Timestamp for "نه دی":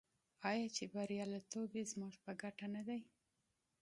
2.75-2.99